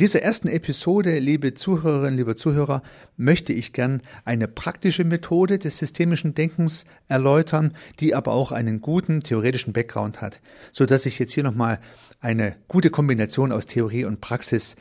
dieser 0.00 0.22
ersten 0.22 0.48
Episode, 0.48 1.18
liebe 1.18 1.52
Zuhörerinnen, 1.52 2.16
liebe 2.16 2.34
Zuhörer, 2.34 2.82
möchte 3.18 3.52
ich 3.52 3.74
gern 3.74 4.02
eine 4.24 4.48
praktische 4.48 5.04
Methode 5.04 5.58
des 5.58 5.76
systemischen 5.76 6.34
Denkens 6.34 6.86
erläutern, 7.06 7.76
die 8.00 8.14
aber 8.14 8.32
auch 8.32 8.50
einen 8.50 8.80
guten 8.80 9.20
theoretischen 9.20 9.74
Background 9.74 10.22
hat, 10.22 10.40
so 10.72 10.86
dass 10.86 11.04
ich 11.04 11.18
jetzt 11.18 11.32
hier 11.32 11.42
nochmal 11.42 11.80
eine 12.18 12.56
gute 12.66 12.88
Kombination 12.88 13.52
aus 13.52 13.66
Theorie 13.66 14.06
und 14.06 14.22
Praxis 14.22 14.74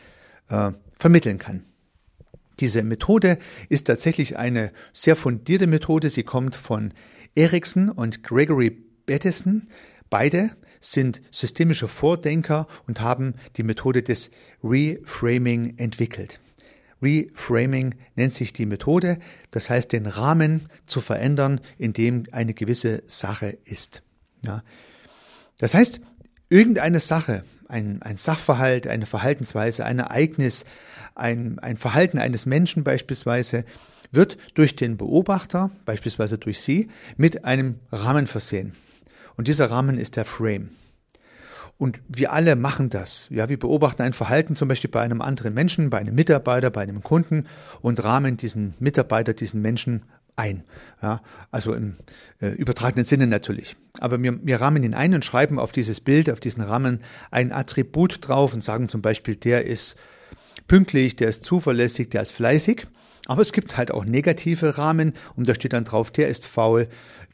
äh, 0.48 0.72
vermitteln 0.98 1.38
kann. 1.38 1.66
Diese 2.62 2.82
Methode 2.84 3.40
ist 3.68 3.88
tatsächlich 3.88 4.38
eine 4.38 4.72
sehr 4.94 5.18
fundierte 5.18 5.68
Methode. 5.68 6.10
Sie 6.10 6.24
kommt 6.24 6.56
von 6.56 6.94
Erickson 7.36 7.90
und 7.90 8.24
Gregory 8.24 8.70
Bateson. 9.06 9.68
Beide 10.10 10.52
sind 10.80 11.22
systemische 11.32 11.88
Vordenker 11.88 12.68
und 12.88 13.02
haben 13.02 13.36
die 13.58 13.64
Methode 13.64 14.04
des 14.04 14.32
Reframing 14.64 15.78
entwickelt. 15.78 16.40
Reframing 17.02 17.96
nennt 18.16 18.34
sich 18.34 18.54
die 18.54 18.66
Methode, 18.66 19.20
das 19.52 19.70
heißt 19.70 19.94
den 19.94 20.06
Rahmen 20.06 20.68
zu 20.86 21.02
verändern, 21.02 21.62
in 21.78 21.94
dem 21.94 22.24
eine 22.32 22.54
gewisse 22.54 23.04
Sache 23.06 23.58
ist. 23.66 24.04
Ja. 24.42 24.64
Das 25.60 25.74
heißt, 25.74 26.02
irgendeine 26.50 27.00
Sache, 27.00 27.44
ein, 27.68 28.02
ein 28.02 28.18
Sachverhalt, 28.18 28.88
eine 28.88 29.06
Verhaltensweise, 29.06 29.86
ein 29.86 30.00
Ereignis, 30.00 30.66
ein, 31.16 31.60
ein 31.60 31.78
Verhalten 31.78 32.18
eines 32.18 32.46
Menschen 32.46 32.84
beispielsweise, 32.84 33.66
wird 34.12 34.38
durch 34.56 34.76
den 34.76 34.98
Beobachter, 34.98 35.70
beispielsweise 35.86 36.38
durch 36.38 36.62
Sie, 36.62 36.90
mit 37.16 37.46
einem 37.46 37.76
Rahmen 37.92 38.28
versehen. 38.28 38.74
Und 39.40 39.48
dieser 39.48 39.72
Rahmen 39.72 39.98
ist 39.98 40.18
der 40.18 40.26
Frame. 40.26 40.68
Und 41.78 42.02
wir 42.10 42.34
alle 42.34 42.58
machen 42.58 42.90
das. 42.90 43.30
Ja, 43.30 43.48
wir 43.48 43.58
beobachten 43.58 44.02
ein 44.02 44.12
Verhalten 44.12 44.58
zum 44.58 44.68
Beispiel 44.68 44.90
bei 44.90 45.00
einem 45.00 45.22
anderen 45.22 45.54
Menschen, 45.54 45.90
bei 45.90 45.98
einem 45.98 46.14
Mitarbeiter, 46.14 46.70
bei 46.70 46.82
einem 46.82 47.02
Kunden 47.02 47.48
und 47.80 48.04
rahmen 48.04 48.36
diesen 48.36 48.74
Mitarbeiter, 48.80 49.34
diesen 49.34 49.62
Menschen 49.62 50.04
ein. 50.36 50.66
Ja, 51.02 51.22
also 51.52 51.74
im 51.74 51.96
äh, 52.42 52.50
übertragenen 52.50 53.06
Sinne 53.06 53.28
natürlich. 53.28 53.78
Aber 54.02 54.22
wir, 54.22 54.46
wir 54.46 54.60
rahmen 54.60 54.84
ihn 54.84 54.94
ein 54.94 55.14
und 55.14 55.24
schreiben 55.24 55.58
auf 55.58 55.72
dieses 55.72 56.02
Bild, 56.02 56.30
auf 56.30 56.42
diesen 56.42 56.62
Rahmen 56.62 57.00
ein 57.32 57.54
Attribut 57.54 58.28
drauf 58.28 58.54
und 58.54 58.62
sagen 58.62 58.90
zum 58.90 59.02
Beispiel, 59.02 59.38
der 59.38 59.64
ist 59.64 59.96
pünktlich, 60.68 61.16
der 61.16 61.30
ist 61.30 61.46
zuverlässig, 61.46 62.10
der 62.10 62.24
ist 62.24 62.34
fleißig. 62.34 62.88
Aber 63.30 63.44
es 63.44 63.54
gibt 63.54 63.78
halt 63.78 63.92
auch 63.92 64.06
negative 64.06 64.78
Rahmen 64.78 65.14
und 65.36 65.48
da 65.48 65.54
steht 65.54 65.74
dann 65.74 65.86
drauf, 65.86 66.10
der 66.10 66.28
ist 66.30 66.48
faul, 66.48 66.88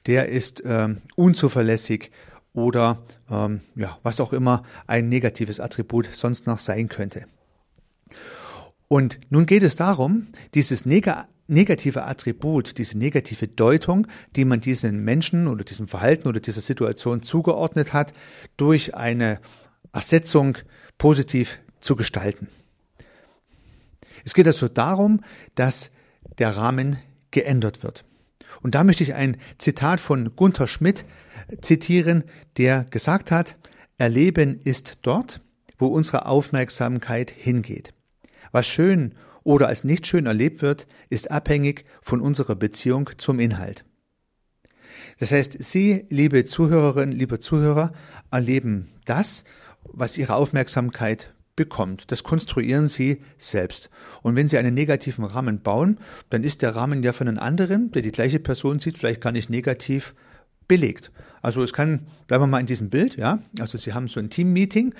der 0.08 0.30
ist 0.30 0.64
ähm, 0.66 1.02
unzuverlässig 1.16 2.12
oder 2.54 3.04
ähm, 3.30 3.62
ja, 3.76 3.98
was 4.04 4.20
auch 4.20 4.34
immer 4.34 4.64
ein 4.88 5.10
negatives 5.10 5.60
Attribut 5.60 6.10
sonst 6.14 6.48
noch 6.48 6.60
sein 6.60 6.90
könnte. 6.90 7.26
Und 8.88 9.20
nun 9.30 9.46
geht 9.46 9.64
es 9.64 9.76
darum, 9.76 10.28
dieses 10.54 10.86
neg 10.86 11.10
negative 11.48 12.04
Attribut, 12.06 12.78
diese 12.80 12.98
negative 12.98 13.48
Deutung, 13.48 14.08
die 14.36 14.46
man 14.46 14.62
diesen 14.62 15.04
Menschen 15.04 15.48
oder 15.48 15.64
diesem 15.64 15.88
Verhalten 15.88 16.28
oder 16.28 16.40
dieser 16.40 16.62
Situation 16.62 17.22
zugeordnet 17.22 17.94
hat, 17.94 18.14
durch 18.58 18.96
eine 18.96 19.40
Ersetzung 19.94 20.58
positiv 20.98 21.60
zu 21.80 21.96
gestalten. 21.96 22.48
Es 24.24 24.34
geht 24.34 24.48
also 24.48 24.68
darum, 24.68 25.22
dass 25.54 25.92
der 26.40 26.58
Rahmen 26.58 26.98
geändert 27.30 27.84
wird. 27.84 28.06
Und 28.62 28.76
da 28.76 28.84
möchte 28.84 29.04
ich 29.04 29.14
ein 29.14 29.38
Zitat 29.58 30.00
von 30.00 30.36
Gunther 30.36 30.68
Schmidt 30.68 31.06
zitieren, 31.62 32.24
der 32.58 32.86
gesagt 32.86 33.32
hat, 33.32 33.58
Erleben 33.98 34.60
ist 34.60 34.98
dort, 35.04 35.40
wo 35.78 35.88
unsere 35.88 36.26
Aufmerksamkeit 36.26 37.32
hingeht. 37.32 37.94
Was 38.52 38.68
schön 38.68 39.16
oder 39.44 39.68
als 39.68 39.84
nicht 39.84 40.08
schön 40.08 40.26
erlebt 40.26 40.62
wird, 40.62 40.88
ist 41.10 41.32
abhängig 41.32 41.86
von 42.02 42.20
unserer 42.20 42.56
Beziehung 42.56 43.10
zum 43.18 43.40
Inhalt. 43.40 43.86
Das 45.20 45.32
heißt, 45.32 45.64
Sie, 45.64 46.06
liebe 46.10 46.44
Zuhörerinnen, 46.44 47.16
liebe 47.16 47.40
Zuhörer, 47.40 47.94
erleben 48.32 48.90
das, 49.06 49.46
was 49.84 50.18
Ihre 50.18 50.36
Aufmerksamkeit 50.36 51.34
bekommt. 51.56 52.12
Das 52.12 52.24
konstruieren 52.24 52.88
Sie 52.88 53.22
selbst. 53.38 53.90
Und 54.22 54.36
wenn 54.36 54.48
Sie 54.48 54.58
einen 54.58 54.74
negativen 54.74 55.26
Rahmen 55.26 55.62
bauen, 55.62 56.00
dann 56.30 56.44
ist 56.44 56.62
der 56.62 56.76
Rahmen 56.76 57.04
ja 57.04 57.14
von 57.14 57.28
einem 57.28 57.40
anderen, 57.40 57.92
der 57.92 58.02
die 58.02 58.12
gleiche 58.12 58.40
Person 58.40 58.80
sieht, 58.80 58.98
vielleicht 58.98 59.22
gar 59.22 59.32
nicht 59.32 59.50
negativ 59.50 60.14
belegt. 60.68 61.12
Also 61.42 61.64
es 61.64 61.74
kann, 61.74 62.08
bleiben 62.28 62.44
wir 62.44 62.48
mal 62.48 62.60
in 62.60 62.66
diesem 62.66 62.90
Bild, 62.90 63.18
ja, 63.18 63.40
also 63.60 63.78
Sie 63.78 63.94
haben 63.94 64.08
so 64.08 64.20
ein 64.20 64.30
Team-Meeting 64.30 64.94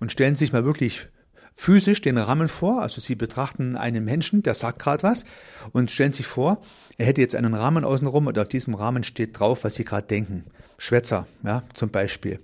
und 0.00 0.12
stellen 0.12 0.36
sich 0.36 0.52
mal 0.52 0.64
wirklich 0.64 1.08
physisch 1.54 2.00
den 2.00 2.18
Rahmen 2.18 2.48
vor. 2.48 2.82
Also 2.82 3.00
Sie 3.00 3.16
betrachten 3.16 3.76
einen 3.76 4.04
Menschen, 4.04 4.42
der 4.42 4.54
sagt 4.54 4.78
gerade 4.78 5.02
was 5.02 5.24
und 5.72 5.90
stellen 5.90 6.12
sich 6.12 6.26
vor, 6.26 6.62
er 6.96 7.06
hätte 7.06 7.20
jetzt 7.20 7.34
einen 7.34 7.54
Rahmen 7.54 7.84
außenrum 7.84 8.28
und 8.28 8.38
auf 8.38 8.48
diesem 8.48 8.74
Rahmen 8.74 9.02
steht 9.02 9.38
drauf, 9.38 9.64
was 9.64 9.74
Sie 9.74 9.84
gerade 9.84 10.06
denken. 10.06 10.44
Schwätzer, 10.78 11.26
ja, 11.42 11.64
zum 11.74 11.90
Beispiel. 11.90 12.38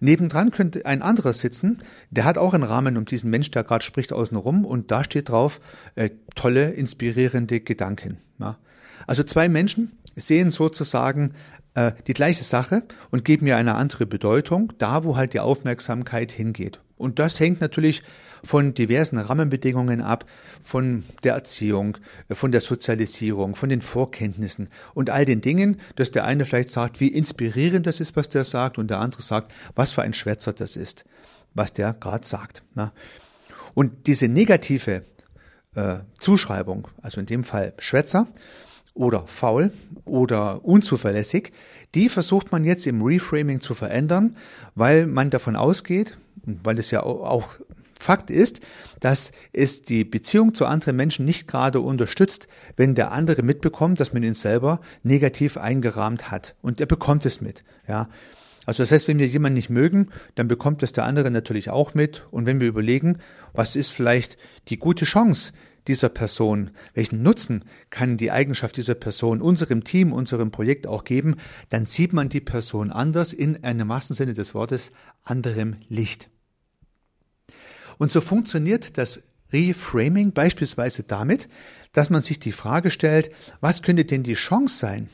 Nebendran 0.00 0.50
könnte 0.50 0.84
ein 0.86 1.02
anderer 1.02 1.32
sitzen, 1.32 1.78
der 2.10 2.24
hat 2.24 2.38
auch 2.38 2.54
einen 2.54 2.64
Rahmen 2.64 2.96
um 2.96 3.04
diesen 3.04 3.30
Mensch, 3.30 3.50
der 3.50 3.64
gerade 3.64 3.84
spricht, 3.84 4.12
außenrum 4.12 4.64
und 4.64 4.90
da 4.90 5.04
steht 5.04 5.28
drauf, 5.28 5.60
äh, 5.94 6.10
tolle, 6.34 6.70
inspirierende 6.70 7.60
Gedanken. 7.60 8.18
Ja. 8.38 8.58
Also 9.06 9.22
zwei 9.22 9.48
Menschen 9.48 9.90
sehen 10.16 10.50
sozusagen 10.50 11.34
äh, 11.74 11.92
die 12.06 12.14
gleiche 12.14 12.44
Sache 12.44 12.82
und 13.10 13.24
geben 13.24 13.46
ihr 13.46 13.56
eine 13.56 13.74
andere 13.74 14.06
Bedeutung, 14.06 14.72
da 14.78 15.04
wo 15.04 15.16
halt 15.16 15.34
die 15.34 15.40
Aufmerksamkeit 15.40 16.32
hingeht. 16.32 16.80
Und 16.96 17.18
das 17.18 17.38
hängt 17.38 17.60
natürlich 17.60 18.02
von 18.44 18.74
diversen 18.74 19.18
Rahmenbedingungen 19.18 20.00
ab, 20.00 20.24
von 20.62 21.04
der 21.24 21.34
Erziehung, 21.34 21.98
von 22.30 22.52
der 22.52 22.60
Sozialisierung, 22.60 23.54
von 23.54 23.68
den 23.68 23.80
Vorkenntnissen 23.80 24.68
und 24.94 25.10
all 25.10 25.24
den 25.24 25.40
Dingen, 25.40 25.80
dass 25.96 26.10
der 26.10 26.24
eine 26.24 26.44
vielleicht 26.44 26.70
sagt, 26.70 27.00
wie 27.00 27.08
inspirierend 27.08 27.86
das 27.86 28.00
ist, 28.00 28.16
was 28.16 28.28
der 28.28 28.44
sagt, 28.44 28.78
und 28.78 28.88
der 28.88 29.00
andere 29.00 29.22
sagt, 29.22 29.52
was 29.74 29.92
für 29.92 30.02
ein 30.02 30.14
Schwätzer 30.14 30.52
das 30.52 30.76
ist, 30.76 31.04
was 31.54 31.72
der 31.72 31.94
gerade 31.94 32.26
sagt. 32.26 32.62
Na? 32.74 32.92
Und 33.74 34.06
diese 34.06 34.28
negative 34.28 35.02
äh, 35.74 35.98
Zuschreibung, 36.18 36.88
also 37.02 37.20
in 37.20 37.26
dem 37.26 37.44
Fall 37.44 37.74
Schwätzer 37.78 38.26
oder 38.94 39.26
faul 39.26 39.70
oder 40.04 40.64
unzuverlässig, 40.64 41.52
die 41.94 42.08
versucht 42.08 42.52
man 42.52 42.64
jetzt 42.64 42.86
im 42.86 43.02
Reframing 43.02 43.60
zu 43.60 43.74
verändern, 43.74 44.36
weil 44.74 45.06
man 45.06 45.30
davon 45.30 45.56
ausgeht, 45.56 46.18
weil 46.44 46.78
es 46.78 46.90
ja 46.90 47.02
auch 47.02 47.50
Fakt 47.98 48.30
ist, 48.30 48.60
dass 49.00 49.32
es 49.52 49.82
die 49.82 50.04
Beziehung 50.04 50.54
zu 50.54 50.66
anderen 50.66 50.96
Menschen 50.96 51.24
nicht 51.24 51.48
gerade 51.48 51.80
unterstützt, 51.80 52.48
wenn 52.76 52.94
der 52.94 53.12
andere 53.12 53.42
mitbekommt, 53.42 54.00
dass 54.00 54.12
man 54.12 54.22
ihn 54.22 54.34
selber 54.34 54.80
negativ 55.02 55.56
eingerahmt 55.56 56.30
hat. 56.30 56.54
Und 56.62 56.80
er 56.80 56.86
bekommt 56.86 57.26
es 57.26 57.40
mit, 57.40 57.64
ja. 57.86 58.08
Also 58.66 58.82
das 58.82 58.92
heißt, 58.92 59.08
wenn 59.08 59.18
wir 59.18 59.26
jemanden 59.26 59.54
nicht 59.54 59.70
mögen, 59.70 60.10
dann 60.34 60.46
bekommt 60.46 60.82
das 60.82 60.92
der 60.92 61.04
andere 61.04 61.30
natürlich 61.30 61.70
auch 61.70 61.94
mit. 61.94 62.26
Und 62.30 62.44
wenn 62.44 62.60
wir 62.60 62.68
überlegen, 62.68 63.16
was 63.54 63.76
ist 63.76 63.90
vielleicht 63.90 64.36
die 64.68 64.78
gute 64.78 65.06
Chance 65.06 65.52
dieser 65.86 66.10
Person, 66.10 66.70
welchen 66.92 67.22
Nutzen 67.22 67.64
kann 67.88 68.18
die 68.18 68.30
Eigenschaft 68.30 68.76
dieser 68.76 68.94
Person 68.94 69.40
unserem 69.40 69.84
Team, 69.84 70.12
unserem 70.12 70.50
Projekt 70.50 70.86
auch 70.86 71.04
geben, 71.04 71.36
dann 71.70 71.86
sieht 71.86 72.12
man 72.12 72.28
die 72.28 72.42
Person 72.42 72.90
anders 72.90 73.32
in 73.32 73.64
einem 73.64 73.88
wahrsten 73.88 74.14
Sinne 74.14 74.34
des 74.34 74.54
Wortes 74.54 74.92
anderem 75.24 75.76
Licht. 75.88 76.28
Und 77.98 78.12
so 78.12 78.20
funktioniert 78.20 78.96
das 78.96 79.22
Reframing 79.52 80.32
beispielsweise 80.32 81.02
damit, 81.02 81.48
dass 81.92 82.10
man 82.10 82.22
sich 82.22 82.38
die 82.38 82.52
Frage 82.52 82.90
stellt, 82.90 83.30
was 83.60 83.82
könnte 83.82 84.04
denn 84.04 84.22
die 84.22 84.34
Chance 84.34 84.78
sein, 84.78 85.08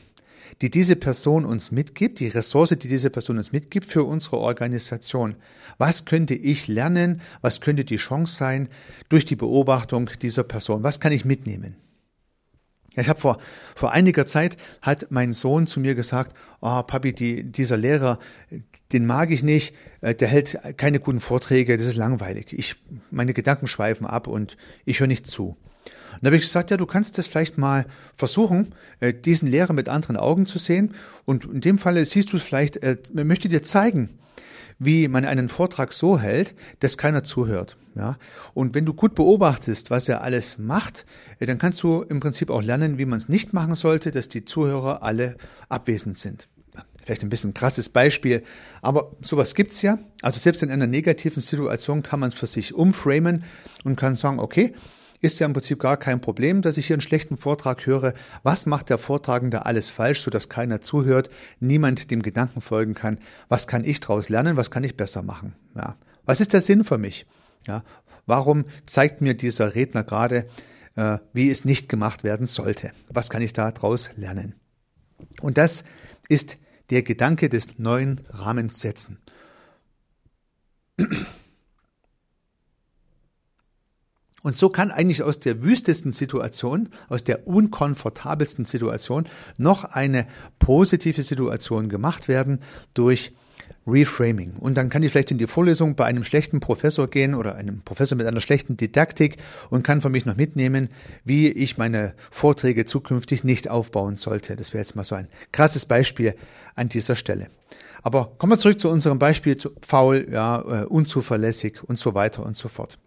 die 0.61 0.69
diese 0.69 0.95
Person 0.95 1.45
uns 1.45 1.71
mitgibt, 1.71 2.19
die 2.19 2.27
Ressource, 2.27 2.69
die 2.69 2.87
diese 2.87 3.09
Person 3.09 3.37
uns 3.37 3.51
mitgibt 3.51 3.87
für 3.87 4.03
unsere 4.03 4.37
Organisation. 4.37 5.35
Was 5.77 6.05
könnte 6.05 6.33
ich 6.33 6.67
lernen? 6.67 7.21
Was 7.41 7.59
könnte 7.59 7.83
die 7.83 7.97
Chance 7.97 8.35
sein 8.35 8.69
durch 9.09 9.25
die 9.25 9.35
Beobachtung 9.35 10.09
dieser 10.21 10.43
Person? 10.43 10.83
Was 10.83 10.99
kann 10.99 11.11
ich 11.11 11.25
mitnehmen? 11.25 11.75
Ja, 12.95 13.03
ich 13.03 13.09
habe 13.09 13.19
vor, 13.19 13.37
vor 13.75 13.91
einiger 13.91 14.25
Zeit 14.25 14.57
hat 14.81 15.07
mein 15.09 15.33
Sohn 15.33 15.67
zu 15.67 15.79
mir 15.79 15.95
gesagt, 15.95 16.35
oh 16.61 16.81
Papi, 16.83 17.13
die, 17.13 17.43
dieser 17.43 17.77
Lehrer, 17.77 18.19
den 18.93 19.05
mag 19.05 19.31
ich 19.31 19.43
nicht, 19.43 19.75
äh, 20.01 20.15
der 20.15 20.27
hält 20.27 20.57
keine 20.77 20.99
guten 20.99 21.19
Vorträge, 21.19 21.77
das 21.77 21.85
ist 21.85 21.97
langweilig. 21.97 22.53
Ich, 22.53 22.75
meine 23.11 23.33
Gedanken 23.33 23.67
schweifen 23.67 24.05
ab 24.05 24.27
und 24.27 24.57
ich 24.85 24.99
höre 24.99 25.07
nicht 25.07 25.27
zu. 25.27 25.57
Und 26.13 26.23
da 26.23 26.27
habe 26.27 26.37
ich 26.37 26.43
gesagt, 26.43 26.71
ja, 26.71 26.77
du 26.77 26.85
kannst 26.85 27.17
das 27.17 27.27
vielleicht 27.27 27.57
mal 27.57 27.85
versuchen, 28.15 28.73
äh, 29.01 29.13
diesen 29.13 29.49
Lehrer 29.49 29.73
mit 29.73 29.89
anderen 29.89 30.15
Augen 30.15 30.45
zu 30.45 30.59
sehen. 30.59 30.95
Und 31.25 31.45
in 31.45 31.61
dem 31.61 31.77
Falle 31.77 32.05
siehst 32.05 32.31
du 32.31 32.37
es 32.37 32.43
vielleicht, 32.43 32.77
er 32.77 32.97
möchte 33.13 33.49
dir 33.49 33.63
zeigen, 33.63 34.17
wie 34.79 35.07
man 35.07 35.25
einen 35.25 35.49
Vortrag 35.49 35.93
so 35.93 36.19
hält, 36.19 36.53
dass 36.79 36.97
keiner 36.97 37.23
zuhört. 37.23 37.77
Ja? 37.95 38.17
Und 38.53 38.75
wenn 38.75 38.85
du 38.85 38.93
gut 38.93 39.15
beobachtest, 39.15 39.89
was 39.89 40.09
er 40.09 40.21
alles 40.21 40.57
macht, 40.57 41.05
äh, 41.39 41.45
dann 41.45 41.57
kannst 41.57 41.81
du 41.83 42.01
im 42.03 42.19
Prinzip 42.19 42.49
auch 42.49 42.61
lernen, 42.61 42.97
wie 42.97 43.05
man 43.05 43.17
es 43.17 43.29
nicht 43.29 43.53
machen 43.53 43.75
sollte, 43.75 44.11
dass 44.11 44.29
die 44.29 44.45
Zuhörer 44.45 45.03
alle 45.03 45.37
abwesend 45.69 46.17
sind. 46.17 46.47
Vielleicht 47.03 47.21
ein 47.21 47.29
bisschen 47.29 47.51
ein 47.51 47.53
krasses 47.53 47.89
Beispiel, 47.89 48.43
aber 48.81 49.11
sowas 49.21 49.53
gibt's 49.53 49.83
ja. 49.83 49.99
Also 50.23 50.39
selbst 50.39 50.63
in 50.63 50.71
einer 50.71 50.87
negativen 50.87 51.41
Situation 51.41 52.01
kann 52.01 52.19
man 52.19 52.29
es 52.29 52.35
für 52.35 52.47
sich 52.47 52.73
umframen 52.73 53.43
und 53.83 53.95
kann 53.95 54.15
sagen, 54.15 54.39
okay, 54.39 54.73
ist 55.25 55.39
ja 55.39 55.47
im 55.47 55.53
Prinzip 55.53 55.79
gar 55.79 55.97
kein 55.97 56.21
Problem, 56.21 56.61
dass 56.61 56.77
ich 56.77 56.87
hier 56.87 56.93
einen 56.93 57.01
schlechten 57.01 57.35
Vortrag 57.35 57.85
höre. 57.85 58.13
Was 58.43 58.67
macht 58.67 58.89
der 58.89 58.99
Vortragende 58.99 59.65
alles 59.65 59.89
falsch, 59.89 60.21
sodass 60.21 60.49
keiner 60.49 60.81
zuhört, 60.81 61.31
niemand 61.59 62.11
dem 62.11 62.21
Gedanken 62.21 62.61
folgen 62.61 62.93
kann? 62.93 63.17
Was 63.49 63.65
kann 63.65 63.83
ich 63.83 63.99
daraus 63.99 64.29
lernen? 64.29 64.55
Was 64.55 64.69
kann 64.69 64.83
ich 64.83 64.95
besser 64.95 65.23
machen? 65.23 65.55
Ja. 65.75 65.95
Was 66.25 66.39
ist 66.39 66.53
der 66.53 66.61
Sinn 66.61 66.83
für 66.83 66.99
mich? 66.99 67.25
Ja. 67.65 67.83
Warum 68.27 68.65
zeigt 68.85 69.21
mir 69.21 69.35
dieser 69.35 69.73
Redner 69.73 70.03
gerade, 70.03 70.45
äh, 70.95 71.17
wie 71.33 71.49
es 71.49 71.65
nicht 71.65 71.89
gemacht 71.89 72.23
werden 72.23 72.45
sollte? 72.45 72.91
Was 73.09 73.29
kann 73.29 73.41
ich 73.41 73.53
da 73.53 73.71
daraus 73.71 74.11
lernen? 74.15 74.53
Und 75.41 75.57
das 75.57 75.83
ist 76.29 76.57
der 76.91 77.01
Gedanke 77.01 77.49
des 77.49 77.79
neuen 77.79 78.21
Rahmens 78.29 78.79
setzen. 78.79 79.17
Und 84.45 84.55
so 84.55 84.69
kann 84.69 84.91
eigentlich 84.91 85.23
aus 85.23 85.39
der 85.39 85.63
wüstesten 85.63 86.11
Situation, 86.11 86.89
aus 87.09 87.23
der 87.23 87.47
unkomfortabelsten 87.47 88.65
Situation 88.65 89.25
noch 89.57 89.85
eine 89.85 90.27
positive 90.59 91.23
Situation 91.23 91.89
gemacht 91.89 92.27
werden 92.27 92.59
durch 92.93 93.33
Reframing. 93.87 94.53
Und 94.59 94.77
dann 94.77 94.89
kann 94.89 95.01
ich 95.01 95.11
vielleicht 95.11 95.31
in 95.31 95.39
die 95.39 95.47
Vorlesung 95.47 95.95
bei 95.95 96.05
einem 96.05 96.23
schlechten 96.23 96.59
Professor 96.59 97.07
gehen 97.07 97.33
oder 97.33 97.55
einem 97.55 97.81
Professor 97.81 98.15
mit 98.19 98.27
einer 98.27 98.39
schlechten 98.39 98.77
Didaktik 98.77 99.37
und 99.71 99.81
kann 99.81 99.99
für 99.99 100.09
mich 100.09 100.27
noch 100.27 100.37
mitnehmen, 100.37 100.89
wie 101.23 101.47
ich 101.47 101.79
meine 101.79 102.13
Vorträge 102.29 102.85
zukünftig 102.85 103.43
nicht 103.43 103.71
aufbauen 103.71 104.15
sollte. 104.15 104.55
Das 104.55 104.73
wäre 104.73 104.83
jetzt 104.83 104.95
mal 104.95 105.03
so 105.03 105.15
ein 105.15 105.27
krasses 105.53 105.87
Beispiel 105.87 106.35
an 106.75 106.87
dieser 106.87 107.15
Stelle. 107.15 107.47
Aber 108.03 108.33
kommen 108.37 108.53
wir 108.53 108.59
zurück 108.59 108.79
zu 108.79 108.91
unserem 108.91 109.17
Beispiel 109.17 109.57
faul, 109.83 110.27
ja, 110.31 110.83
äh, 110.83 110.85
unzuverlässig 110.85 111.83
und 111.83 111.97
so 111.97 112.13
weiter 112.13 112.45
und 112.45 112.55
so 112.55 112.67
fort. 112.67 112.99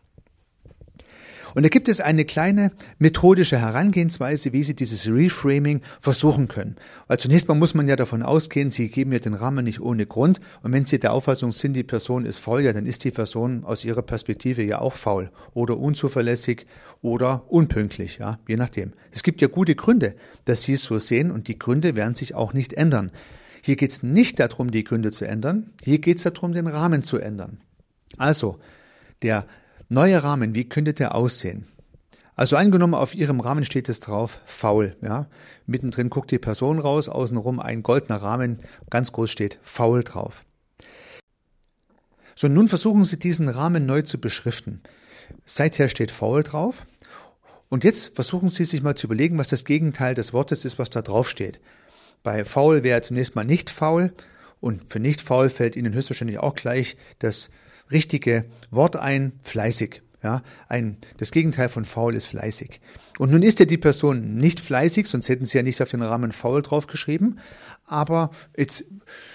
Und 1.59 1.65
da 1.65 1.71
gibt 1.71 1.89
es 1.89 2.01
eine 2.01 2.25
kleine 2.25 2.71
methodische 3.01 3.59
Herangehensweise, 3.59 4.53
wie 4.53 4.63
Sie 4.63 4.77
dieses 4.77 5.09
Reframing 5.09 5.81
versuchen 6.01 6.47
können. 6.47 6.77
Weil 7.09 7.19
zunächst 7.19 7.49
mal 7.49 7.57
muss 7.57 7.75
man 7.75 7.89
ja 7.89 7.97
davon 7.97 8.23
ausgehen, 8.23 8.71
Sie 8.71 8.89
geben 8.89 9.11
ja 9.11 9.19
den 9.19 9.35
Rahmen 9.35 9.65
nicht 9.65 9.81
ohne 9.81 10.07
Grund. 10.07 10.39
Und 10.63 10.73
wenn 10.73 10.87
Sie 10.87 11.01
der 11.01 11.13
Auffassung 11.13 11.51
sind, 11.51 11.73
die 11.73 11.83
Person 11.83 12.27
ist 12.27 12.39
faul, 12.39 12.61
ja, 12.61 12.73
dann 12.73 12.87
ist 12.87 13.03
die 13.03 13.11
Person 13.11 13.65
aus 13.65 13.85
Ihrer 13.85 14.03
Perspektive 14.03 14.63
ja 14.63 14.81
auch 14.81 14.93
faul 14.93 15.33
oder 15.53 15.79
unzuverlässig 15.79 16.65
oder 17.03 17.43
unpünktlich, 17.49 18.19
ja, 18.19 18.39
je 18.47 18.55
nachdem. 18.55 18.93
Es 19.11 19.25
gibt 19.25 19.41
ja 19.41 19.49
gute 19.49 19.75
Gründe, 19.75 20.15
dass 20.45 20.63
Sie 20.63 20.75
es 20.75 20.85
so 20.85 20.97
sehen 21.01 21.33
und 21.33 21.49
die 21.49 21.59
Gründe 21.59 21.97
werden 21.97 22.15
sich 22.15 22.37
auch 22.37 22.53
nicht 22.53 22.75
ändern. 22.75 23.11
Hier 23.63 23.75
geht 23.75 23.91
es 23.91 24.05
nicht 24.05 24.39
darum, 24.39 24.71
die 24.71 24.85
Gründe 24.85 25.11
zu 25.11 25.25
ändern, 25.25 25.73
hier 25.83 25.99
geht 25.99 26.19
es 26.19 26.23
darum, 26.23 26.53
den 26.53 26.69
Rahmen 26.69 27.03
zu 27.03 27.19
ändern. 27.19 27.59
Also, 28.17 28.61
der 29.23 29.45
Neuer 29.91 30.23
Rahmen, 30.23 30.55
wie 30.55 30.69
könnte 30.69 30.93
der 30.93 31.15
aussehen? 31.15 31.67
Also 32.37 32.57
angenommen, 32.57 32.93
auf 32.93 33.15
Ihrem 33.15 33.41
Rahmen 33.41 33.65
steht 33.65 33.89
es 33.89 34.01
drauf, 34.01 34.41
faul, 34.45 34.95
ja. 35.01 35.29
Mittendrin 35.67 36.11
guckt 36.11 36.31
die 36.31 36.39
Person 36.39 36.79
raus, 36.79 37.09
außenrum 37.09 37.59
ein 37.59 37.83
goldener 37.83 38.21
Rahmen, 38.21 38.59
ganz 38.91 39.13
groß 39.13 39.31
steht 39.31 39.59
faul 39.63 40.05
drauf. 40.05 40.45
So, 42.37 42.49
nun 42.49 42.69
versuchen 42.69 43.05
Sie 43.05 43.19
diesen 43.19 43.49
Rahmen 43.49 43.87
neu 43.87 44.03
zu 44.03 44.21
beschriften. 44.21 44.83
Seither 45.47 45.89
steht 45.89 46.11
faul 46.11 46.43
drauf. 46.43 46.85
Und 47.71 47.83
jetzt 47.83 48.15
versuchen 48.15 48.51
Sie 48.51 48.67
sich 48.67 48.83
mal 48.83 48.95
zu 48.95 49.07
überlegen, 49.07 49.39
was 49.39 49.49
das 49.49 49.65
Gegenteil 49.65 50.15
des 50.15 50.35
Wortes 50.35 50.67
ist, 50.67 50.79
was 50.79 50.91
da 50.91 51.01
drauf 51.01 51.31
steht. 51.31 51.61
Bei 52.23 52.45
faul 52.45 52.83
wäre 52.83 53.01
zunächst 53.01 53.35
mal 53.37 53.45
nicht 53.45 53.71
faul 53.71 54.13
und 54.61 54.91
für 54.93 55.01
nicht 55.01 55.23
faul 55.23 55.49
fällt 55.49 55.77
Ihnen 55.77 55.95
höchstwahrscheinlich 55.95 56.39
auch 56.39 56.55
gleich 56.55 56.99
das 57.21 57.49
richtige 57.91 58.45
Wort 58.71 58.97
ein, 58.97 59.33
fleißig. 59.43 60.03
Ja, 60.21 60.43
ein, 60.69 60.97
das 61.19 61.31
Gegenteil 61.31 61.69
von 61.69 61.85
faul 61.85 62.17
ist 62.17 62.27
fleißig. 62.27 62.81
Und 63.19 63.31
nun 63.31 63.43
ist 63.43 63.61
ja 63.61 63.67
die 63.67 63.79
Person 63.79 64.35
nicht 64.35 64.59
fleißig, 64.59 65.07
sonst 65.07 65.29
hätten 65.29 65.47
Sie 65.47 65.57
ja 65.57 65.63
nicht 65.63 65.81
auf 65.81 65.91
den 65.91 66.03
Rahmen 66.03 66.33
faul 66.33 66.61
draufgeschrieben. 66.61 67.39
Aber 67.85 68.31
jetzt 68.57 68.85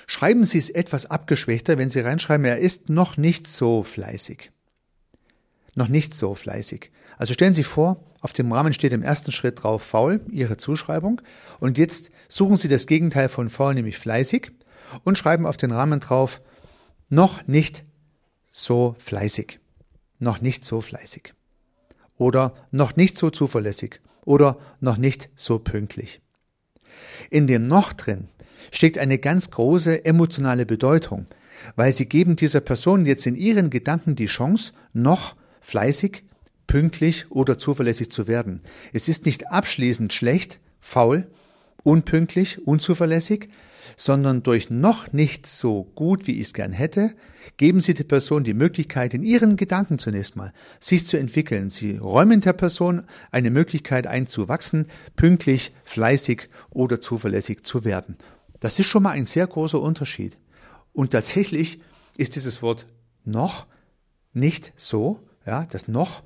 schreiben 0.08 0.44
Sie 0.44 0.58
es 0.58 0.70
etwas 0.70 1.06
abgeschwächter, 1.06 1.78
wenn 1.78 1.90
Sie 1.90 2.02
reinschreiben, 2.02 2.46
er 2.46 2.58
ist 2.58 2.90
noch 2.90 3.16
nicht 3.16 3.48
so 3.48 3.84
fleißig. 3.84 4.52
Noch 5.76 5.88
nicht 5.88 6.14
so 6.14 6.36
fleißig. 6.36 6.92
Also 7.18 7.34
stellen 7.34 7.54
Sie 7.54 7.64
vor, 7.64 8.04
auf 8.20 8.34
dem 8.34 8.52
Rahmen 8.52 8.74
steht 8.74 8.92
im 8.92 9.04
ersten 9.04 9.32
Schritt 9.32 9.64
drauf 9.64 9.84
faul, 9.84 10.20
Ihre 10.32 10.58
Zuschreibung. 10.58 11.22
Und 11.60 11.78
jetzt 11.78 12.12
suchen 12.28 12.58
Sie 12.58 12.68
das 12.68 12.88
Gegenteil 12.88 13.30
von 13.30 13.50
faul, 13.50 13.74
nämlich 13.74 13.98
fleißig, 13.98 14.52
und 15.06 15.18
schreiben 15.18 15.46
auf 15.46 15.58
den 15.58 15.72
Rahmen 15.72 16.02
drauf 16.02 16.42
noch 17.10 17.48
nicht 17.48 17.86
so 18.54 18.96
fleißig, 19.00 19.60
noch 20.20 20.40
nicht 20.40 20.64
so 20.64 20.80
fleißig 20.80 21.34
oder 22.18 22.54
noch 22.72 22.96
nicht 22.96 23.18
so 23.18 23.32
zuverlässig 23.32 24.00
oder 24.24 24.60
noch 24.80 24.98
nicht 24.98 25.30
so 25.36 25.60
pünktlich. 25.60 26.22
In 27.30 27.48
dem 27.48 27.68
noch 27.68 27.92
drin 27.92 28.30
steckt 28.72 29.00
eine 29.00 29.18
ganz 29.18 29.50
große 29.50 30.06
emotionale 30.06 30.66
Bedeutung, 30.66 31.26
weil 31.76 31.92
sie 31.92 32.06
geben 32.06 32.36
dieser 32.36 32.62
Person 32.62 33.06
jetzt 33.06 33.26
in 33.26 33.36
ihren 33.36 33.72
Gedanken 33.72 34.16
die 34.16 34.28
Chance, 34.28 34.74
noch 34.94 35.36
fleißig, 35.60 36.24
pünktlich 36.68 37.32
oder 37.32 37.58
zuverlässig 37.58 38.12
zu 38.12 38.28
werden. 38.28 38.62
Es 38.94 39.08
ist 39.08 39.26
nicht 39.26 39.50
abschließend 39.50 40.14
schlecht, 40.14 40.60
faul, 40.80 41.28
unpünktlich, 41.82 42.66
unzuverlässig, 42.68 43.50
sondern 43.95 44.44
durch 44.44 44.69
noch 44.69 45.13
nicht 45.13 45.47
so 45.47 45.83
gut, 45.95 46.27
wie 46.27 46.33
ich 46.33 46.47
es 46.47 46.53
gern 46.53 46.71
hätte, 46.71 47.13
geben 47.57 47.81
Sie 47.81 47.94
der 47.94 48.06
Person 48.06 48.44
die 48.44 48.53
Möglichkeit, 48.53 49.13
in 49.13 49.24
ihren 49.24 49.57
Gedanken 49.57 50.00
zunächst 50.00 50.35
mal 50.35 50.53
sich 50.80 51.06
zu 51.06 51.18
entwickeln. 51.18 51.69
Sie 51.69 51.97
räumen 51.97 52.41
der 52.41 52.53
Person 52.53 53.03
eine 53.31 53.50
Möglichkeit 53.50 54.07
einzuwachsen, 54.07 54.88
pünktlich, 55.15 55.74
fleißig 55.83 56.50
oder 56.69 57.01
zuverlässig 57.01 57.63
zu 57.63 57.83
werden. 57.83 58.18
Das 58.59 58.80
ist 58.80 58.88
schon 58.88 59.03
mal 59.03 59.12
ein 59.12 59.25
sehr 59.25 59.47
großer 59.47 59.81
Unterschied. 59.81 60.38
Und 60.94 61.12
tatsächlich 61.12 61.81
ist 62.18 62.35
dieses 62.35 62.62
Wort 62.62 62.85
noch 63.25 63.68
nicht 64.33 64.74
so, 64.75 65.19
ja, 65.45 65.65
das 65.71 65.88
noch, 65.88 66.24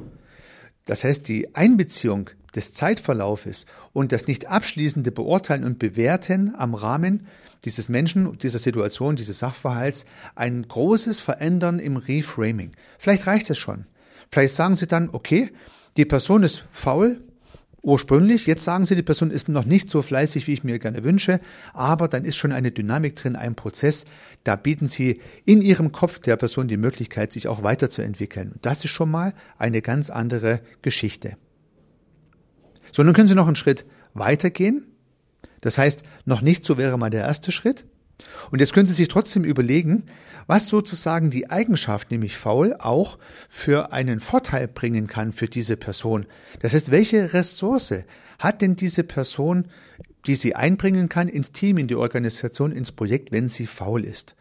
das 0.86 1.04
heißt 1.04 1.28
die 1.28 1.56
Einbeziehung 1.56 2.30
des 2.58 2.74
Zeitverlaufes 2.74 3.66
und 3.94 4.12
das 4.12 4.28
nicht 4.28 4.48
abschließende 4.48 5.12
Beurteilen 5.12 5.64
und 5.64 5.80
Bewerten 5.80 6.54
am 6.58 6.74
Rahmen 6.74 7.28
dieses 7.64 7.88
Menschen, 7.88 8.38
dieser 8.40 8.60
Situation, 8.60 9.16
dieses 9.16 9.40
Sachverhalts 9.40 10.06
ein 10.36 10.68
großes 10.68 11.20
Verändern 11.20 11.80
im 11.80 11.98
Reframing. 11.98 12.72
Vielleicht 12.98 13.28
reicht 13.28 13.50
es 13.50 13.58
schon. 13.58 13.86
Vielleicht 14.32 14.56
sagen 14.56 14.76
Sie 14.76 14.88
dann, 14.88 15.10
okay, 15.12 15.52
die 15.96 16.06
Person 16.06 16.44
ist 16.44 16.66
faul, 16.72 17.22
ursprünglich. 17.82 18.48
Jetzt 18.48 18.64
sagen 18.64 18.86
Sie, 18.86 18.96
die 18.96 19.04
Person 19.04 19.32
ist 19.32 19.50
noch 19.50 19.66
nicht 19.66 19.90
so 19.90 20.02
fleißig, 20.02 20.48
wie 20.48 20.54
ich 20.54 20.64
mir 20.64 20.80
gerne 20.80 21.04
wünsche, 21.04 21.40
aber 21.74 22.08
dann 22.08 22.26
ist 22.26 22.36
schon 22.36 22.52
eine 22.52 22.72
Dynamik 22.72 23.16
drin, 23.16 23.36
ein 23.36 23.56
Prozess. 23.56 24.06
Da 24.44 24.56
bieten 24.56 24.88
Sie 24.88 25.22
in 25.46 25.62
Ihrem 25.62 25.92
Kopf 25.92 26.20
der 26.20 26.36
Person 26.36 26.68
die 26.68 26.78
Möglichkeit, 26.78 27.32
sich 27.32 27.48
auch 27.48 27.64
weiterzuentwickeln. 27.64 28.56
Das 28.62 28.84
ist 28.84 28.92
schon 28.92 29.10
mal 29.10 29.34
eine 29.58 29.82
ganz 29.82 30.10
andere 30.10 30.62
Geschichte. 30.82 31.38
So, 32.92 33.04
nun 33.04 33.14
können 33.14 33.28
Sie 33.28 33.36
noch 33.36 33.48
einen 33.48 33.56
Schritt 33.56 33.86
weitergehen. 34.14 34.88
Das 35.62 35.78
heißt, 35.78 36.04
noch 36.26 36.42
nicht 36.42 36.64
so 36.64 36.78
wäre 36.78 36.98
mal 36.98 37.10
der 37.10 37.24
erste 37.24 37.52
Schritt. 37.52 37.86
Und 38.52 38.60
jetzt 38.60 38.74
können 38.74 38.88
Sie 38.88 38.94
sich 38.94 39.08
trotzdem 39.08 39.44
überlegen, 39.44 40.06
was 40.48 40.70
sozusagen 40.70 41.30
die 41.30 41.50
Eigenschaft, 41.50 42.10
nämlich 42.10 42.38
faul, 42.38 42.76
auch 42.80 43.20
für 43.50 43.92
einen 43.92 44.20
Vorteil 44.20 44.68
bringen 44.68 45.08
kann 45.08 45.34
für 45.34 45.48
diese 45.48 45.78
Person. 45.78 46.26
Das 46.62 46.74
heißt, 46.74 46.90
welche 46.90 47.34
Ressource 47.34 47.94
hat 48.40 48.62
denn 48.62 48.76
diese 48.76 49.04
Person, 49.04 49.68
die 50.26 50.36
sie 50.36 50.56
einbringen 50.56 51.10
kann 51.10 51.28
ins 51.28 51.52
Team, 51.52 51.78
in 51.78 51.88
die 51.88 51.96
Organisation, 51.96 52.72
ins 52.72 52.92
Projekt, 52.92 53.32
wenn 53.32 53.50
sie 53.50 53.68
faul 53.68 54.04
ist? 54.04 54.36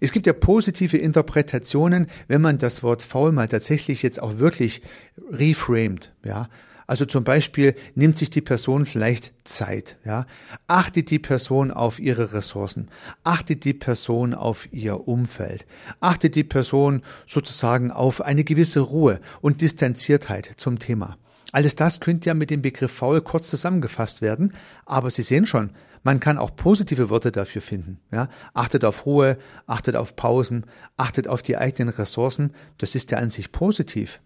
Es 0.00 0.12
gibt 0.12 0.26
ja 0.26 0.32
positive 0.32 0.98
Interpretationen, 0.98 2.06
wenn 2.28 2.42
man 2.42 2.58
das 2.58 2.82
Wort 2.82 3.02
faul 3.02 3.32
mal 3.32 3.48
tatsächlich 3.48 4.02
jetzt 4.02 4.20
auch 4.20 4.38
wirklich 4.38 4.82
reframed, 5.30 6.12
ja. 6.24 6.48
Also 6.90 7.04
zum 7.04 7.22
Beispiel 7.22 7.76
nimmt 7.94 8.16
sich 8.16 8.30
die 8.30 8.40
Person 8.40 8.84
vielleicht 8.84 9.32
Zeit, 9.44 9.96
ja. 10.04 10.26
Achtet 10.66 11.12
die 11.12 11.20
Person 11.20 11.70
auf 11.70 12.00
ihre 12.00 12.32
Ressourcen. 12.32 12.88
Achtet 13.22 13.64
die 13.64 13.74
Person 13.74 14.34
auf 14.34 14.66
ihr 14.72 15.06
Umfeld. 15.06 15.66
Achtet 16.00 16.34
die 16.34 16.42
Person 16.42 17.02
sozusagen 17.28 17.92
auf 17.92 18.20
eine 18.20 18.42
gewisse 18.42 18.80
Ruhe 18.80 19.20
und 19.40 19.60
Distanziertheit 19.60 20.50
zum 20.56 20.80
Thema. 20.80 21.16
Alles 21.52 21.76
das 21.76 22.00
könnte 22.00 22.26
ja 22.26 22.34
mit 22.34 22.50
dem 22.50 22.60
Begriff 22.60 22.90
faul 22.90 23.20
kurz 23.20 23.46
zusammengefasst 23.46 24.20
werden, 24.20 24.52
aber 24.84 25.12
Sie 25.12 25.22
sehen 25.22 25.46
schon, 25.46 25.70
man 26.02 26.18
kann 26.18 26.38
auch 26.38 26.56
positive 26.56 27.08
Worte 27.08 27.30
dafür 27.30 27.62
finden. 27.62 28.00
Ja? 28.10 28.28
Achtet 28.52 28.84
auf 28.84 29.06
Ruhe, 29.06 29.38
achtet 29.68 29.94
auf 29.94 30.16
Pausen, 30.16 30.66
achtet 30.96 31.28
auf 31.28 31.42
die 31.42 31.56
eigenen 31.56 31.94
Ressourcen. 31.94 32.52
Das 32.78 32.96
ist 32.96 33.12
ja 33.12 33.18
an 33.18 33.30
sich 33.30 33.52
positiv. 33.52 34.18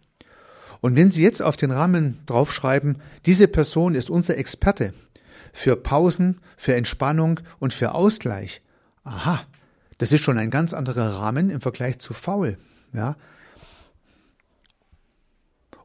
Und 0.84 0.96
wenn 0.96 1.10
Sie 1.10 1.22
jetzt 1.22 1.40
auf 1.40 1.56
den 1.56 1.70
Rahmen 1.70 2.18
draufschreiben, 2.26 3.00
diese 3.24 3.48
Person 3.48 3.94
ist 3.94 4.10
unser 4.10 4.36
Experte 4.36 4.92
für 5.54 5.76
Pausen, 5.76 6.42
für 6.58 6.74
Entspannung 6.74 7.40
und 7.58 7.72
für 7.72 7.94
Ausgleich, 7.94 8.60
Aha, 9.02 9.40
das 9.96 10.12
ist 10.12 10.22
schon 10.22 10.36
ein 10.36 10.50
ganz 10.50 10.74
anderer 10.74 11.14
Rahmen 11.14 11.48
im 11.48 11.62
Vergleich 11.62 12.00
zu 12.00 12.12
faul. 12.12 12.58
Ja, 12.92 13.16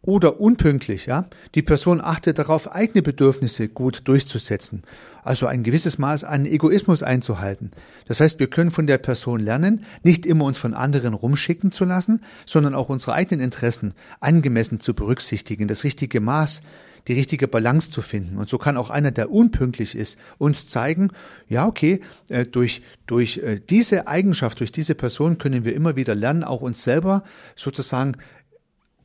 oder 0.09 0.39
unpünktlich, 0.41 1.05
ja. 1.05 1.27
Die 1.53 1.61
Person 1.61 2.01
achtet 2.01 2.39
darauf, 2.39 2.73
eigene 2.73 3.03
Bedürfnisse 3.03 3.69
gut 3.69 4.01
durchzusetzen. 4.05 4.81
Also 5.23 5.45
ein 5.45 5.61
gewisses 5.61 5.99
Maß 5.99 6.23
an 6.23 6.47
Egoismus 6.47 7.03
einzuhalten. 7.03 7.69
Das 8.07 8.19
heißt, 8.19 8.39
wir 8.39 8.49
können 8.49 8.71
von 8.71 8.87
der 8.87 8.97
Person 8.97 9.39
lernen, 9.39 9.85
nicht 10.01 10.25
immer 10.25 10.45
uns 10.45 10.57
von 10.57 10.73
anderen 10.73 11.13
rumschicken 11.13 11.71
zu 11.71 11.85
lassen, 11.85 12.23
sondern 12.47 12.73
auch 12.73 12.89
unsere 12.89 13.13
eigenen 13.13 13.43
Interessen 13.43 13.93
angemessen 14.19 14.79
zu 14.79 14.95
berücksichtigen, 14.95 15.67
das 15.67 15.83
richtige 15.83 16.21
Maß, 16.21 16.63
die 17.07 17.13
richtige 17.13 17.47
Balance 17.47 17.91
zu 17.91 18.01
finden. 18.01 18.37
Und 18.37 18.49
so 18.49 18.57
kann 18.57 18.77
auch 18.77 18.89
einer, 18.89 19.11
der 19.11 19.31
unpünktlich 19.31 19.95
ist, 19.95 20.17
uns 20.37 20.67
zeigen, 20.67 21.11
ja, 21.47 21.67
okay, 21.67 22.01
äh, 22.29 22.45
durch, 22.45 22.81
durch 23.07 23.37
äh, 23.37 23.59
diese 23.69 24.07
Eigenschaft, 24.07 24.59
durch 24.59 24.71
diese 24.71 24.95
Person 24.95 25.37
können 25.37 25.65
wir 25.65 25.75
immer 25.75 25.95
wieder 25.95 26.15
lernen, 26.15 26.43
auch 26.43 26.61
uns 26.61 26.83
selber 26.83 27.23
sozusagen 27.55 28.13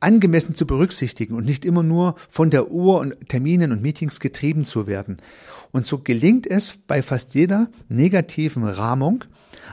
angemessen 0.04 0.54
zu 0.54 0.66
berücksichtigen 0.66 1.34
und 1.34 1.44
nicht 1.44 1.64
immer 1.64 1.82
nur 1.82 2.14
von 2.28 2.50
der 2.50 2.70
Uhr 2.70 3.00
und 3.00 3.28
Terminen 3.28 3.72
und 3.72 3.82
Meetings 3.82 4.20
getrieben 4.20 4.64
zu 4.64 4.86
werden. 4.86 5.16
Und 5.72 5.86
so 5.86 5.98
gelingt 5.98 6.46
es 6.46 6.76
bei 6.86 7.02
fast 7.02 7.34
jeder 7.34 7.68
negativen 7.88 8.64
Rahmung, 8.64 9.24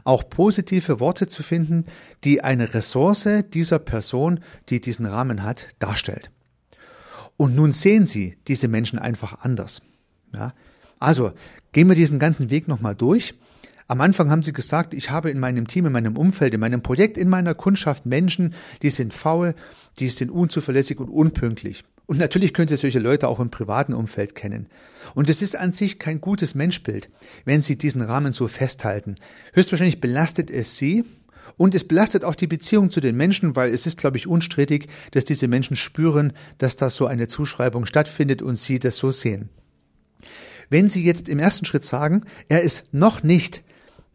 auch 0.03 0.27
positive 0.29 1.00
Worte 1.00 1.27
zu 1.27 1.43
finden, 1.43 1.85
die 2.23 2.41
eine 2.43 2.73
Ressource 2.73 3.27
dieser 3.53 3.77
Person, 3.77 4.39
die 4.69 4.79
diesen 4.79 5.05
Rahmen 5.05 5.43
hat, 5.43 5.67
darstellt. 5.79 6.31
Und 7.35 7.55
nun 7.55 7.71
sehen 7.71 8.05
Sie 8.05 8.38
diese 8.47 8.67
Menschen 8.67 9.00
einfach 9.00 9.41
anders. 9.41 9.81
Ja? 10.33 10.53
Also 11.00 11.33
gehen 11.73 11.89
wir 11.89 11.95
diesen 11.95 12.19
ganzen 12.19 12.50
Weg 12.50 12.67
nochmal 12.67 12.95
durch. 12.95 13.33
Am 13.91 14.00
Anfang 14.00 14.31
haben 14.31 14.41
sie 14.41 14.53
gesagt, 14.53 14.93
ich 14.93 15.10
habe 15.10 15.29
in 15.31 15.38
meinem 15.38 15.67
Team, 15.67 15.86
in 15.86 15.91
meinem 15.91 16.15
Umfeld, 16.15 16.53
in 16.53 16.62
meinem 16.62 16.81
Projekt, 16.81 17.17
in 17.17 17.27
meiner 17.27 17.53
Kundschaft 17.53 18.05
Menschen, 18.05 18.53
die 18.83 18.89
sind 18.89 19.13
faul, 19.13 19.53
die 20.00 20.07
sind 20.07 20.31
unzuverlässig 20.31 20.98
und 21.01 21.10
unpünktlich. 21.10 21.83
Und 22.05 22.17
natürlich 22.17 22.53
können 22.53 22.69
Sie 22.69 22.77
solche 22.77 23.00
Leute 23.00 23.27
auch 23.27 23.41
im 23.41 23.50
privaten 23.50 23.93
Umfeld 23.93 24.33
kennen. 24.33 24.69
Und 25.13 25.29
es 25.29 25.41
ist 25.41 25.57
an 25.57 25.74
sich 25.74 26.00
kein 26.00 26.21
gutes 26.21 26.55
Menschbild, 26.55 27.10
wenn 27.43 27.62
Sie 27.62 27.77
diesen 27.77 28.01
Rahmen 28.01 28.31
so 28.31 28.48
festhalten. 28.48 29.15
Höchstwahrscheinlich 29.51 30.00
belastet 30.00 30.50
es 30.50 30.77
Sie 30.77 31.03
und 31.57 31.75
es 31.75 31.86
belastet 31.86 32.24
auch 32.24 32.36
die 32.36 32.48
Beziehung 32.48 32.91
zu 32.91 33.01
den 33.01 33.17
Menschen, 33.17 33.57
weil 33.57 33.74
es 33.74 33.86
ist, 33.86 33.98
glaube 33.98 34.15
ich, 34.15 34.25
unstrittig, 34.25 34.88
dass 35.12 35.25
diese 35.25 35.50
Menschen 35.50 35.75
spüren, 35.75 36.31
dass 36.60 36.77
da 36.77 36.89
so 36.89 37.07
eine 37.07 37.27
Zuschreibung 37.27 37.86
stattfindet 37.86 38.41
und 38.41 38.55
Sie 38.55 38.79
das 38.79 38.95
so 38.95 39.12
sehen. 39.12 39.50
Wenn 40.69 40.88
Sie 40.88 41.03
jetzt 41.03 41.27
im 41.27 41.39
ersten 41.39 41.65
Schritt 41.65 41.83
sagen, 41.83 42.24
er 42.48 42.62
ist 42.62 42.93
noch 42.93 43.24
nicht 43.24 43.65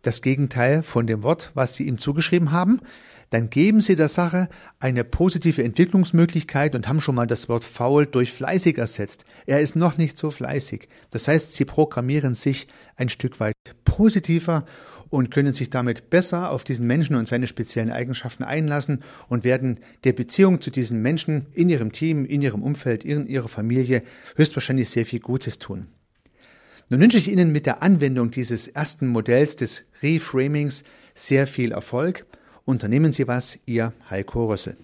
das 0.06 0.22
Gegenteil 0.22 0.82
von 0.82 1.06
dem 1.06 1.22
Wort, 1.22 1.50
was 1.54 1.75
Sie 1.75 1.86
ihm 1.86 1.98
zugeschrieben 1.98 2.52
haben, 2.52 2.80
dann 3.30 3.50
geben 3.50 3.80
Sie 3.80 3.96
der 3.96 4.08
Sache 4.08 4.48
eine 4.78 5.02
positive 5.02 5.64
Entwicklungsmöglichkeit 5.64 6.75
und 6.75 6.86
haben 6.86 7.00
schon 7.00 7.16
mal 7.16 7.26
das 7.26 7.48
Wort 7.48 7.64
faul 7.64 8.06
durch 8.06 8.32
fleißig 8.32 8.78
ersetzt. 8.78 9.25
Er 9.46 9.60
ist 9.60 9.75
noch 9.75 9.98
nicht 9.98 10.16
so 10.16 10.30
fleißig. 10.30 10.88
Das 11.10 11.26
heißt, 11.26 11.54
Sie 11.54 11.64
programmieren 11.64 12.34
sich 12.34 12.68
ein 12.94 13.08
Stück 13.08 13.40
weit 13.40 13.54
positiver 13.84 14.64
und 15.08 15.30
können 15.30 15.54
sich 15.54 15.70
damit 15.70 16.10
besser 16.10 16.50
auf 16.50 16.64
diesen 16.64 16.86
Menschen 16.86 17.16
und 17.16 17.26
seine 17.26 17.46
speziellen 17.46 17.90
Eigenschaften 17.90 18.44
einlassen 18.44 19.02
und 19.28 19.44
werden 19.44 19.80
der 20.04 20.12
Beziehung 20.12 20.60
zu 20.60 20.70
diesen 20.70 21.02
Menschen 21.02 21.46
in 21.52 21.68
ihrem 21.68 21.92
Team, 21.92 22.25
in 22.25 22.42
ihrem 22.42 22.62
Umfeld, 22.62 23.04
in 23.04 23.26
ihrer 23.26 23.48
Familie 23.48 24.02
höchstwahrscheinlich 24.36 24.88
sehr 24.88 25.06
viel 25.06 25.20
Gutes 25.20 25.58
tun. 25.58 25.88
Nun 26.88 27.00
wünsche 27.00 27.19
ich 27.19 27.28
Ihnen 27.28 27.50
mit 27.50 27.66
der 27.66 27.83
Anwendung 27.83 28.31
dieses 28.31 28.69
ersten 28.69 29.09
Modells 29.09 29.57
des 29.57 29.83
Reframings 30.05 30.85
sehr 31.14 31.49
viel 31.49 31.73
Erfolg. 31.73 32.26
Unternehmen 32.64 33.11
Sie 33.11 33.26
was, 33.26 33.59
Ihr 33.66 33.93
Heiko 34.09 34.47
Rössel. 34.47 34.76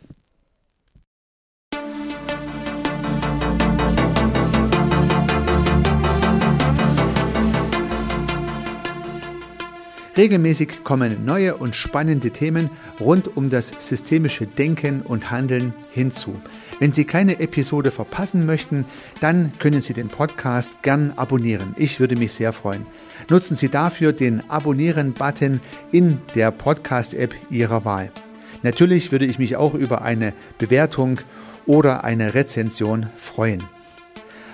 Regelmäßig 10.16 10.82
kommen 10.82 11.25
neue 11.25 11.56
und 11.56 11.76
spannende 11.76 12.32
Themen 12.32 12.68
rund 12.99 13.37
um 13.37 13.49
das 13.49 13.73
systemische 13.78 14.49
Denken 14.49 15.02
und 15.02 15.30
Handeln 15.30 15.73
hinzu. 15.92 16.35
Wenn 16.82 16.92
Sie 16.92 17.04
keine 17.04 17.38
Episode 17.38 17.92
verpassen 17.92 18.44
möchten, 18.44 18.86
dann 19.20 19.52
können 19.60 19.82
Sie 19.82 19.92
den 19.92 20.08
Podcast 20.08 20.82
gern 20.82 21.12
abonnieren. 21.14 21.76
Ich 21.78 22.00
würde 22.00 22.16
mich 22.16 22.32
sehr 22.32 22.52
freuen. 22.52 22.86
Nutzen 23.30 23.54
Sie 23.54 23.68
dafür 23.68 24.12
den 24.12 24.50
Abonnieren-Button 24.50 25.60
in 25.92 26.18
der 26.34 26.50
Podcast-App 26.50 27.36
Ihrer 27.50 27.84
Wahl. 27.84 28.10
Natürlich 28.64 29.12
würde 29.12 29.26
ich 29.26 29.38
mich 29.38 29.54
auch 29.54 29.74
über 29.74 30.02
eine 30.02 30.32
Bewertung 30.58 31.20
oder 31.66 32.02
eine 32.02 32.34
Rezension 32.34 33.06
freuen. 33.14 33.62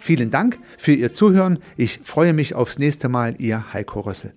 Vielen 0.00 0.30
Dank 0.30 0.58
für 0.78 0.92
Ihr 0.92 1.12
Zuhören. 1.12 1.58
Ich 1.76 2.00
freue 2.02 2.32
mich 2.32 2.54
aufs 2.54 2.78
nächste 2.78 3.08
Mal, 3.08 3.36
Ihr 3.38 3.72
Heiko 3.72 4.00
Rössel. 4.00 4.32